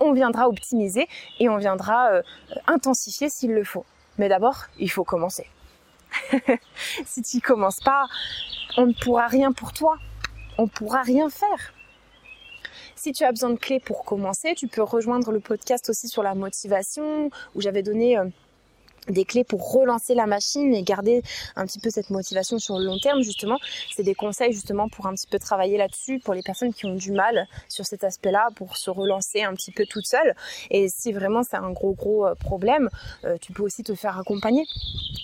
on 0.00 0.12
viendra 0.12 0.48
optimiser 0.48 1.08
et 1.38 1.48
on 1.48 1.58
viendra 1.58 2.10
euh, 2.10 2.22
intensifier 2.66 3.28
s'il 3.28 3.52
le 3.52 3.64
faut. 3.64 3.84
Mais 4.18 4.28
d'abord, 4.28 4.64
il 4.78 4.90
faut 4.90 5.04
commencer. 5.04 5.46
si 7.04 7.22
tu 7.22 7.40
commences 7.40 7.80
pas, 7.80 8.06
on 8.76 8.86
ne 8.86 8.94
pourra 8.94 9.26
rien 9.26 9.52
pour 9.52 9.72
toi. 9.72 9.98
On 10.58 10.62
ne 10.62 10.68
pourra 10.68 11.02
rien 11.02 11.28
faire. 11.28 11.74
Si 12.96 13.12
tu 13.12 13.24
as 13.24 13.30
besoin 13.30 13.50
de 13.50 13.58
clés 13.58 13.80
pour 13.80 14.04
commencer, 14.04 14.54
tu 14.54 14.68
peux 14.68 14.82
rejoindre 14.82 15.32
le 15.32 15.40
podcast 15.40 15.88
aussi 15.90 16.08
sur 16.08 16.22
la 16.22 16.34
motivation 16.34 17.30
où 17.54 17.60
j'avais 17.60 17.82
donné 17.82 18.18
euh, 18.18 18.24
des 19.08 19.24
clés 19.24 19.44
pour 19.44 19.72
relancer 19.72 20.14
la 20.14 20.26
machine 20.26 20.74
et 20.74 20.82
garder 20.82 21.22
un 21.56 21.66
petit 21.66 21.78
peu 21.78 21.90
cette 21.90 22.10
motivation 22.10 22.58
sur 22.58 22.78
le 22.78 22.84
long 22.84 22.98
terme 22.98 23.22
justement. 23.22 23.58
C'est 23.94 24.02
des 24.02 24.14
conseils 24.14 24.52
justement 24.52 24.88
pour 24.88 25.06
un 25.06 25.14
petit 25.14 25.26
peu 25.26 25.38
travailler 25.38 25.78
là-dessus 25.78 26.18
pour 26.18 26.34
les 26.34 26.42
personnes 26.42 26.72
qui 26.72 26.86
ont 26.86 26.94
du 26.94 27.12
mal 27.12 27.46
sur 27.68 27.86
cet 27.86 28.04
aspect-là 28.04 28.48
pour 28.56 28.76
se 28.76 28.90
relancer 28.90 29.42
un 29.42 29.54
petit 29.54 29.72
peu 29.72 29.86
toute 29.86 30.06
seule. 30.06 30.34
Et 30.70 30.88
si 30.88 31.12
vraiment 31.12 31.42
c'est 31.42 31.56
un 31.56 31.70
gros 31.70 31.92
gros 31.92 32.26
euh, 32.26 32.34
problème 32.34 32.88
euh, 33.24 33.36
tu 33.40 33.52
peux 33.52 33.62
aussi 33.62 33.82
te 33.82 33.94
faire 33.94 34.18
accompagner. 34.18 34.64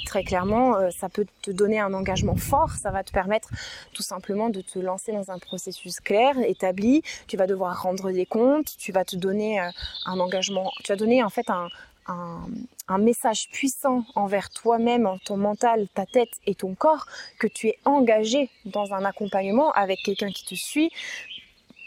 Très 0.07 0.25
clairement 0.25 0.77
euh, 0.77 0.91
ça 0.91 1.09
peut 1.09 1.27
te 1.43 1.51
donner 1.51 1.81
un 1.81 1.95
engagement 1.95 2.37
fort. 2.37 2.71
Ça 2.71 2.91
va 2.91 3.05
te 3.05 3.13
permettre 3.13 3.51
tout 3.93 4.03
simplement 4.03 4.49
de 4.49 4.61
te 4.61 4.79
lancer 4.79 5.13
dans 5.13 5.31
un 5.31 5.39
processus 5.39 6.01
clair 6.01 6.39
établi. 6.39 7.03
Tu 7.27 7.37
vas 7.37 7.47
devoir 7.47 7.83
rendre 7.83 8.11
des 8.11 8.27
comptes. 8.27 8.77
Tu 8.79 8.93
vas 8.93 9.05
te 9.05 9.17
donner 9.17 9.59
un 9.59 10.21
engagement. 10.21 10.71
Tu 10.85 10.93
vas 10.93 10.97
donner 10.97 11.23
en 11.23 11.31
fait 11.31 11.49
un, 11.51 11.69
un, 12.09 12.99
message 12.99 13.49
puissant 13.51 14.05
envers 14.15 14.51
toi-même, 14.51 15.09
ton 15.25 15.37
mental, 15.37 15.87
ta 15.95 16.07
tête 16.07 16.31
et 16.47 16.55
ton 16.55 16.75
corps, 16.75 17.07
que 17.39 17.47
tu 17.47 17.69
es 17.69 17.79
engagé 17.85 18.51
dans 18.65 18.95
un 18.95 19.05
accompagnement 19.05 19.71
avec 19.73 20.01
quelqu'un 20.03 20.31
qui 20.31 20.45
te 20.47 20.55
suit, 20.55 20.91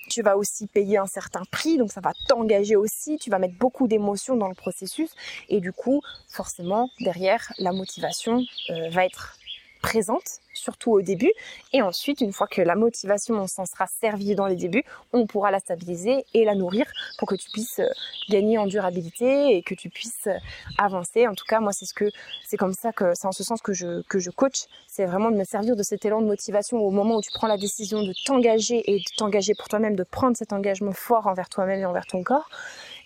tu 0.09 0.21
vas 0.21 0.38
aussi 0.38 0.67
payer 0.67 0.97
un 0.97 1.05
certain 1.05 1.43
prix, 1.51 1.77
donc 1.77 1.91
ça 1.91 2.01
va 2.01 2.13
t'engager 2.27 2.75
aussi, 2.75 3.17
tu 3.17 3.29
vas 3.29 3.39
mettre 3.39 3.57
beaucoup 3.57 3.88
d'émotions 3.88 4.35
dans 4.35 4.47
le 4.47 4.55
processus. 4.55 5.11
Et 5.47 5.61
du 5.61 5.71
coup, 5.71 6.01
forcément, 6.27 6.89
derrière, 6.99 7.53
la 7.59 7.71
motivation 7.71 8.43
euh, 8.71 8.89
va 8.89 9.05
être 9.05 9.38
présente, 9.81 10.39
surtout 10.53 10.91
au 10.91 11.01
début. 11.01 11.31
Et 11.74 11.81
ensuite, 11.81 12.21
une 12.21 12.33
fois 12.33 12.48
que 12.48 12.62
la 12.62 12.75
motivation 12.75 13.48
s'en 13.48 13.65
sera 13.65 13.88
servie 13.88 14.36
dans 14.36 14.48
les 14.48 14.55
débuts, 14.55 14.83
on 15.13 15.25
pourra 15.25 15.51
la 15.51 15.59
stabiliser 15.59 16.25
et 16.33 16.45
la 16.45 16.55
nourrir 16.55 16.86
pour 17.17 17.27
que 17.27 17.36
tu 17.36 17.50
puisses 17.51 17.79
euh, 17.79 17.89
gagner 18.29 18.57
en 18.57 18.67
durabilité 18.67 19.55
et 19.55 19.63
que 19.63 19.75
tu 19.75 19.89
puisses 19.89 20.27
euh, 20.27 20.38
avancer. 20.77 21.27
En 21.27 21.33
tout 21.33 21.45
cas, 21.48 21.59
moi, 21.59 21.71
c'est 21.71 21.86
ce 21.86 21.93
que 21.93 22.12
c'est 22.45 22.57
comme 22.57 22.74
ça 22.74 22.91
que 22.91 23.13
c'est 23.15 23.27
en 23.27 23.31
ce 23.31 23.43
sens 23.43 23.62
que 23.62 23.74
je 23.74 24.01
que 24.03 24.19
je 24.19 24.29
coach. 24.29 24.65
C'est 24.88 25.05
vraiment 25.05 25.31
de 25.31 25.38
me 25.38 25.43
servir 25.43 25.75
de 25.75 25.83
cet 25.83 26.05
élan 26.05 26.21
de 26.21 26.27
motivation 26.27 26.77
au 26.77 26.91
moment 26.91 27.17
où 27.17 27.21
tu 27.21 27.31
prends 27.33 27.48
la 27.48 27.57
décision 27.57 28.03
de 28.03 28.13
t'engager 28.25 28.91
et 28.91 28.98
de 28.98 29.15
t'engager 29.17 29.53
pour 29.55 29.67
toi-même, 29.67 29.95
de 29.95 30.03
prendre 30.03 30.36
cet 30.36 30.53
engagement 30.53 30.93
fort 30.93 31.27
envers 31.27 31.50
toi-même 31.50 31.79
et 31.79 31.86
envers 31.86 32.05
ton 32.05 32.24
corps 32.24 32.50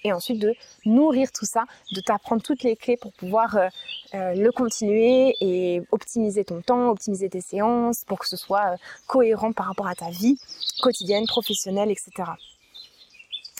et 0.04 0.14
ensuite 0.14 0.40
de 0.40 0.54
nourrir 0.86 1.32
tout 1.32 1.46
ça, 1.46 1.66
de 1.94 2.02
t'apprendre 2.02 2.42
toutes 2.42 2.64
les 2.64 2.76
clés 2.76 2.98
pour 2.98 3.14
pouvoir 3.14 3.56
euh, 3.56 3.68
euh, 4.14 4.34
le 4.36 4.52
continuer 4.52 5.36
et 5.42 5.82
optimiser 5.92 6.44
ton 6.44 6.62
temps, 6.62 6.90
optimiser 6.90 7.30
tes 7.30 7.42
séances 7.42 8.04
pour 8.06 8.20
que 8.20 8.28
ce 8.28 8.38
soit 8.38 8.74
euh, 8.74 8.78
cohérent 9.08 9.54
par 9.54 9.68
rapport 9.68 9.88
à 9.88 9.96
ta 9.96 10.10
vie 10.10 10.38
quotidienne, 10.82 11.26
professionnelle, 11.26 11.92
etc. 11.92 12.32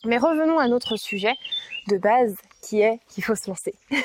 Mais 0.06 0.18
revenons 0.18 0.60
à 0.60 0.68
notre 0.68 0.98
sujet 0.98 1.34
de 1.88 1.98
base 1.98 2.36
qui 2.62 2.82
est 2.82 3.00
qu'il 3.10 3.24
faut 3.24 3.36
se 3.36 3.50
lancer. 3.50 3.74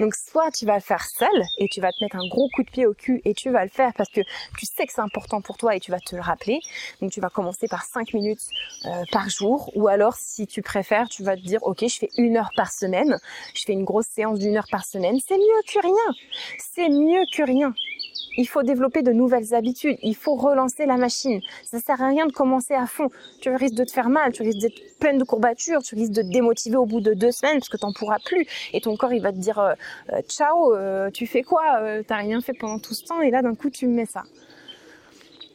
Donc 0.00 0.14
soit 0.14 0.50
tu 0.50 0.66
vas 0.66 0.74
le 0.74 0.80
faire 0.80 1.04
seul 1.04 1.28
et 1.58 1.68
tu 1.68 1.80
vas 1.80 1.92
te 1.92 2.02
mettre 2.02 2.16
un 2.16 2.26
gros 2.28 2.48
coup 2.54 2.64
de 2.64 2.70
pied 2.70 2.86
au 2.86 2.94
cul 2.94 3.20
et 3.24 3.32
tu 3.32 3.50
vas 3.50 3.62
le 3.62 3.70
faire 3.70 3.92
parce 3.96 4.10
que 4.10 4.20
tu 4.58 4.66
sais 4.66 4.86
que 4.86 4.92
c'est 4.92 5.00
important 5.00 5.40
pour 5.40 5.56
toi 5.56 5.76
et 5.76 5.80
tu 5.80 5.92
vas 5.92 6.00
te 6.00 6.16
le 6.16 6.22
rappeler. 6.22 6.60
Donc 7.00 7.12
tu 7.12 7.20
vas 7.20 7.30
commencer 7.30 7.68
par 7.68 7.84
5 7.84 8.14
minutes 8.14 8.42
euh, 8.86 9.04
par 9.12 9.28
jour 9.28 9.70
ou 9.76 9.86
alors 9.86 10.14
si 10.14 10.46
tu 10.46 10.62
préfères 10.62 11.08
tu 11.08 11.22
vas 11.22 11.36
te 11.36 11.42
dire 11.42 11.60
ok 11.62 11.84
je 11.86 11.98
fais 11.98 12.10
une 12.16 12.36
heure 12.36 12.50
par 12.56 12.72
semaine, 12.72 13.18
je 13.54 13.62
fais 13.64 13.72
une 13.72 13.84
grosse 13.84 14.06
séance 14.06 14.38
d'une 14.38 14.56
heure 14.56 14.68
par 14.70 14.84
semaine. 14.84 15.18
C'est 15.26 15.38
mieux 15.38 15.62
que 15.66 15.80
rien. 15.80 16.14
C'est 16.58 16.88
mieux 16.88 17.24
que 17.32 17.42
rien 17.42 17.72
il 18.36 18.48
faut 18.48 18.62
développer 18.62 19.02
de 19.02 19.12
nouvelles 19.12 19.54
habitudes, 19.54 19.98
il 20.02 20.16
faut 20.16 20.34
relancer 20.34 20.86
la 20.86 20.96
machine. 20.96 21.40
Ça 21.64 21.78
sert 21.78 22.00
à 22.00 22.08
rien 22.08 22.26
de 22.26 22.32
commencer 22.32 22.74
à 22.74 22.86
fond. 22.86 23.08
Tu 23.40 23.54
risques 23.54 23.74
de 23.74 23.84
te 23.84 23.92
faire 23.92 24.08
mal, 24.08 24.32
tu 24.32 24.42
risques 24.42 24.58
d'être 24.58 24.98
pleine 24.98 25.18
de 25.18 25.24
courbatures, 25.24 25.82
tu 25.82 25.94
risques 25.94 26.12
de 26.12 26.22
te 26.22 26.26
démotiver 26.28 26.76
au 26.76 26.86
bout 26.86 27.00
de 27.00 27.14
deux 27.14 27.32
semaines 27.32 27.58
parce 27.58 27.68
que 27.68 27.76
t'en 27.76 27.92
pourras 27.92 28.18
plus. 28.24 28.46
Et 28.72 28.80
ton 28.80 28.96
corps 28.96 29.12
il 29.12 29.22
va 29.22 29.32
te 29.32 29.38
dire 29.38 29.58
euh, 29.58 29.74
euh, 30.12 30.22
ciao, 30.22 30.74
euh, 30.74 31.10
tu 31.10 31.26
fais 31.26 31.42
quoi 31.42 31.62
T'as 32.06 32.16
rien 32.16 32.40
fait 32.40 32.54
pendant 32.54 32.78
tout 32.78 32.94
ce 32.94 33.04
temps. 33.04 33.20
Et 33.20 33.30
là 33.30 33.42
d'un 33.42 33.54
coup 33.54 33.70
tu 33.70 33.86
me 33.86 33.94
mets 33.94 34.06
ça. 34.06 34.22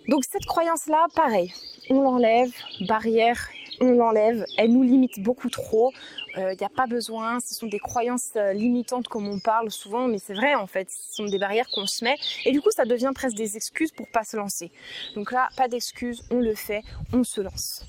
Donc 0.08 0.24
cette 0.24 0.46
croyance 0.46 0.88
là, 0.88 1.08
pareil, 1.16 1.52
on 1.90 2.02
l'enlève, 2.02 2.52
barrière, 2.88 3.50
on 3.82 3.92
l'enlève, 3.92 4.46
elle 4.58 4.72
nous 4.72 4.84
limite 4.84 5.20
beaucoup 5.22 5.50
trop. 5.50 5.92
Il 6.38 6.44
euh, 6.44 6.54
n'y 6.54 6.66
a 6.66 6.70
pas 6.70 6.86
besoin, 6.86 7.40
ce 7.40 7.56
sont 7.56 7.66
des 7.66 7.80
croyances 7.80 8.30
euh, 8.36 8.54
limitantes 8.54 9.08
comme 9.08 9.28
on 9.28 9.40
parle 9.40 9.72
souvent, 9.72 10.08
mais 10.08 10.20
c'est 10.20 10.36
vrai 10.36 10.54
en 10.54 10.68
fait, 10.68 10.88
ce 10.92 11.16
sont 11.16 11.26
des 11.26 11.40
barrières 11.40 11.68
qu'on 11.70 11.88
se 11.88 12.04
met 12.04 12.16
et 12.46 12.52
du 12.52 12.62
coup 12.62 12.70
ça 12.70 12.86
devient 12.86 13.12
presque 13.16 13.36
des 13.36 13.58
excuses 13.58 13.92
pour 13.92 14.08
pas 14.08 14.24
se 14.24 14.38
lancer. 14.38 14.72
Donc 15.16 15.32
là, 15.32 15.50
pas 15.58 15.68
d'excuses, 15.68 16.24
on 16.30 16.40
le 16.40 16.54
fait, 16.54 16.84
on 17.12 17.24
se 17.24 17.42
lance. 17.42 17.86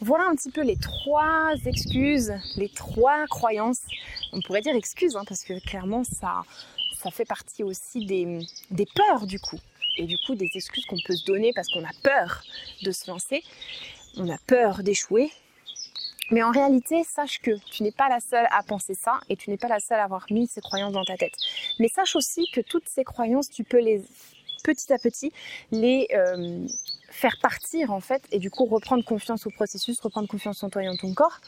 Voilà 0.00 0.24
un 0.26 0.34
petit 0.34 0.50
peu 0.50 0.62
les 0.62 0.76
trois 0.76 1.54
excuses, 1.64 2.34
les 2.56 2.68
trois 2.68 3.26
croyances. 3.28 3.82
On 4.34 4.42
pourrait 4.42 4.60
dire 4.60 4.74
excuses 4.74 5.16
hein, 5.16 5.24
parce 5.26 5.42
que 5.42 5.58
clairement 5.60 6.04
ça, 6.04 6.42
ça 7.02 7.10
fait 7.10 7.24
partie 7.24 7.62
aussi 7.62 8.04
des, 8.04 8.40
des 8.70 8.86
peurs 8.94 9.26
du 9.26 9.40
coup 9.40 9.58
et 9.96 10.04
du 10.04 10.18
coup 10.26 10.34
des 10.34 10.50
excuses 10.54 10.84
qu'on 10.84 11.00
peut 11.06 11.16
se 11.16 11.24
donner 11.24 11.52
parce 11.54 11.68
qu'on 11.68 11.84
a 11.84 11.92
peur 12.02 12.42
de 12.82 12.90
se 12.90 13.10
lancer, 13.10 13.42
on 14.18 14.28
a 14.28 14.38
peur 14.46 14.82
d'échouer 14.82 15.32
mais 16.30 16.42
en 16.42 16.50
réalité, 16.50 17.02
sache 17.04 17.40
que 17.40 17.52
tu 17.70 17.82
n'es 17.82 17.92
pas 17.92 18.08
la 18.08 18.20
seule 18.20 18.46
à 18.50 18.62
penser 18.62 18.94
ça 18.94 19.20
et 19.28 19.36
tu 19.36 19.50
n'es 19.50 19.56
pas 19.56 19.68
la 19.68 19.80
seule 19.80 19.98
à 19.98 20.04
avoir 20.04 20.26
mis 20.30 20.46
ces 20.46 20.60
croyances 20.60 20.92
dans 20.92 21.04
ta 21.04 21.16
tête. 21.16 21.34
Mais 21.78 21.88
sache 21.88 22.16
aussi 22.16 22.46
que 22.52 22.60
toutes 22.60 22.88
ces 22.88 23.04
croyances, 23.04 23.50
tu 23.50 23.64
peux 23.64 23.80
les 23.80 24.02
petit 24.62 24.92
à 24.92 24.98
petit 24.98 25.32
les 25.70 26.06
euh, 26.14 26.66
faire 27.10 27.36
partir 27.40 27.92
en 27.92 28.00
fait 28.00 28.22
et 28.30 28.38
du 28.38 28.50
coup 28.50 28.66
reprendre 28.66 29.04
confiance 29.04 29.46
au 29.46 29.50
processus, 29.50 29.98
reprendre 30.00 30.28
confiance 30.28 30.62
en 30.62 30.70
toi 30.70 30.82
et 30.82 30.88
en 30.88 30.96
ton 30.96 31.14
corps 31.14 31.40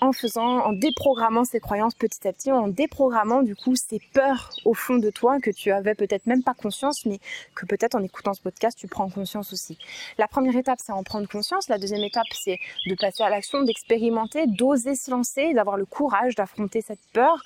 en 0.00 0.12
faisant, 0.12 0.64
en 0.64 0.72
déprogrammant 0.72 1.44
ces 1.44 1.60
croyances 1.60 1.94
petit 1.94 2.26
à 2.26 2.32
petit, 2.32 2.50
en 2.50 2.68
déprogrammant 2.68 3.42
du 3.42 3.54
coup 3.54 3.74
ces 3.76 4.00
peurs 4.12 4.50
au 4.64 4.74
fond 4.74 4.96
de 4.96 5.10
toi 5.10 5.38
que 5.40 5.50
tu 5.50 5.70
avais 5.70 5.94
peut-être 5.94 6.26
même 6.26 6.42
pas 6.42 6.54
conscience, 6.54 7.04
mais 7.04 7.18
que 7.54 7.66
peut-être 7.66 7.94
en 7.94 8.02
écoutant 8.02 8.32
ce 8.32 8.40
podcast 8.40 8.78
tu 8.78 8.88
prends 8.88 9.10
conscience 9.10 9.52
aussi. 9.52 9.78
La 10.16 10.26
première 10.26 10.56
étape 10.56 10.78
c'est 10.82 10.92
en 10.92 11.02
prendre 11.02 11.28
conscience, 11.28 11.68
la 11.68 11.78
deuxième 11.78 12.02
étape 12.02 12.26
c'est 12.32 12.58
de 12.86 12.94
passer 12.94 13.22
à 13.22 13.30
l'action, 13.30 13.62
d'expérimenter, 13.62 14.46
d'oser 14.46 14.94
se 14.94 15.10
lancer, 15.10 15.52
d'avoir 15.52 15.76
le 15.76 15.84
courage 15.84 16.34
d'affronter 16.34 16.80
cette 16.80 17.00
peur 17.12 17.42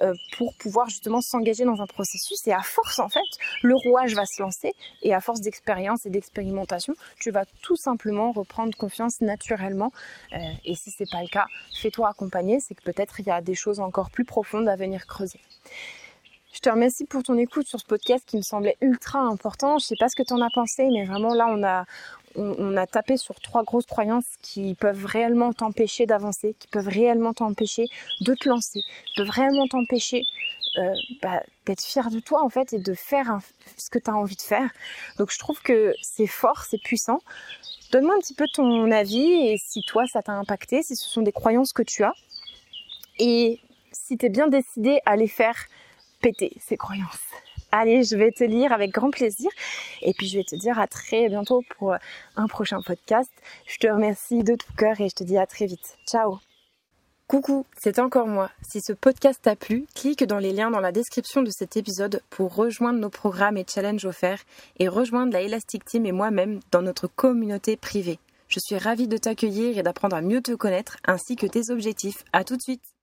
euh, 0.00 0.14
pour 0.36 0.54
pouvoir 0.54 0.88
justement 0.88 1.20
s'engager 1.20 1.64
dans 1.64 1.80
un 1.80 1.86
processus. 1.86 2.46
Et 2.46 2.52
à 2.52 2.62
force 2.62 3.00
en 3.00 3.08
fait 3.08 3.20
le 3.62 3.74
rouage 3.74 4.14
va 4.14 4.26
se 4.26 4.40
lancer. 4.40 4.72
Et 5.02 5.12
à 5.12 5.20
force 5.20 5.40
d'expérience 5.40 6.06
et 6.06 6.10
d'expérimentation 6.10 6.94
tu 7.18 7.30
vas 7.32 7.44
tout 7.62 7.76
simplement 7.76 8.30
reprendre 8.30 8.76
confiance 8.76 9.20
naturellement. 9.20 9.92
Euh, 10.32 10.38
et 10.64 10.74
si 10.76 10.90
c'est 10.90 11.10
pas 11.10 11.22
le 11.22 11.28
cas 11.28 11.46
fais 11.80 11.90
accompagner, 12.04 12.60
c'est 12.60 12.74
que 12.74 12.82
peut-être 12.82 13.20
il 13.20 13.26
y 13.26 13.30
a 13.30 13.40
des 13.40 13.54
choses 13.54 13.80
encore 13.80 14.10
plus 14.10 14.24
profondes 14.24 14.68
à 14.68 14.76
venir 14.76 15.06
creuser. 15.06 15.40
Je 16.52 16.60
te 16.60 16.70
remercie 16.70 17.04
pour 17.04 17.22
ton 17.22 17.36
écoute 17.36 17.66
sur 17.66 17.78
ce 17.78 17.84
podcast 17.84 18.24
qui 18.26 18.38
me 18.38 18.42
semblait 18.42 18.78
ultra 18.80 19.18
important. 19.18 19.78
Je 19.78 19.84
sais 19.84 19.96
pas 19.98 20.08
ce 20.08 20.16
que 20.16 20.22
tu 20.22 20.32
en 20.32 20.40
as 20.40 20.48
pensé, 20.48 20.88
mais 20.90 21.04
vraiment 21.04 21.34
là, 21.34 21.46
on 21.50 21.62
a, 21.62 21.84
on, 22.34 22.76
a 22.78 22.86
tapé 22.86 23.18
sur 23.18 23.38
trois 23.40 23.62
grosses 23.62 23.84
croyances 23.84 24.24
qui 24.40 24.74
peuvent 24.74 25.04
réellement 25.04 25.52
t'empêcher 25.52 26.06
d'avancer, 26.06 26.56
qui 26.58 26.68
peuvent 26.68 26.88
réellement 26.88 27.34
t'empêcher 27.34 27.84
de 28.22 28.34
te 28.34 28.48
lancer, 28.48 28.80
peuvent 29.16 29.28
réellement 29.28 29.66
t'empêcher 29.66 30.22
euh, 30.78 30.94
bah, 31.20 31.42
d'être 31.66 31.82
fier 31.82 32.10
de 32.10 32.20
toi 32.20 32.42
en 32.42 32.48
fait 32.48 32.72
et 32.72 32.78
de 32.78 32.94
faire 32.94 33.38
ce 33.76 33.90
que 33.90 33.98
tu 33.98 34.10
as 34.10 34.16
envie 34.16 34.36
de 34.36 34.42
faire. 34.42 34.70
Donc 35.18 35.30
je 35.30 35.38
trouve 35.38 35.60
que 35.60 35.94
c'est 36.02 36.26
fort, 36.26 36.64
c'est 36.64 36.80
puissant. 36.82 37.20
Donne-moi 37.92 38.14
un 38.16 38.20
petit 38.20 38.34
peu 38.34 38.46
ton 38.52 38.90
avis 38.90 39.48
et 39.48 39.58
si 39.58 39.82
toi 39.82 40.06
ça 40.06 40.22
t'a 40.22 40.32
impacté, 40.32 40.82
si 40.82 40.96
ce 40.96 41.08
sont 41.08 41.22
des 41.22 41.32
croyances 41.32 41.72
que 41.72 41.82
tu 41.82 42.02
as 42.02 42.12
et 43.18 43.60
si 43.92 44.16
tu 44.16 44.26
es 44.26 44.28
bien 44.28 44.48
décidé 44.48 45.00
à 45.06 45.16
les 45.16 45.28
faire 45.28 45.56
péter 46.20 46.52
ces 46.60 46.76
croyances. 46.76 47.20
Allez, 47.72 48.04
je 48.04 48.16
vais 48.16 48.30
te 48.30 48.44
lire 48.44 48.72
avec 48.72 48.90
grand 48.90 49.10
plaisir 49.10 49.50
et 50.02 50.12
puis 50.14 50.28
je 50.28 50.38
vais 50.38 50.44
te 50.44 50.56
dire 50.56 50.78
à 50.78 50.86
très 50.86 51.28
bientôt 51.28 51.62
pour 51.76 51.94
un 52.36 52.46
prochain 52.46 52.80
podcast. 52.80 53.30
Je 53.66 53.76
te 53.78 53.86
remercie 53.86 54.42
de 54.42 54.54
tout 54.54 54.72
cœur 54.76 55.00
et 55.00 55.08
je 55.08 55.14
te 55.14 55.24
dis 55.24 55.38
à 55.38 55.46
très 55.46 55.66
vite. 55.66 55.96
Ciao 56.06 56.38
Coucou, 57.28 57.66
c'est 57.76 57.98
encore 57.98 58.28
moi. 58.28 58.52
Si 58.62 58.80
ce 58.80 58.92
podcast 58.92 59.40
t'a 59.42 59.56
plu, 59.56 59.86
clique 59.96 60.22
dans 60.22 60.38
les 60.38 60.52
liens 60.52 60.70
dans 60.70 60.78
la 60.78 60.92
description 60.92 61.42
de 61.42 61.50
cet 61.50 61.76
épisode 61.76 62.22
pour 62.30 62.54
rejoindre 62.54 63.00
nos 63.00 63.10
programmes 63.10 63.56
et 63.56 63.66
challenges 63.68 64.04
offerts 64.04 64.44
et 64.78 64.86
rejoindre 64.86 65.32
la 65.32 65.42
Elastic 65.42 65.84
Team 65.84 66.06
et 66.06 66.12
moi-même 66.12 66.60
dans 66.70 66.82
notre 66.82 67.08
communauté 67.08 67.76
privée. 67.76 68.20
Je 68.46 68.60
suis 68.60 68.78
ravie 68.78 69.08
de 69.08 69.16
t'accueillir 69.16 69.76
et 69.76 69.82
d'apprendre 69.82 70.14
à 70.14 70.22
mieux 70.22 70.40
te 70.40 70.52
connaître 70.52 70.98
ainsi 71.04 71.34
que 71.34 71.46
tes 71.46 71.72
objectifs. 71.72 72.22
À 72.32 72.44
tout 72.44 72.56
de 72.56 72.62
suite! 72.62 72.95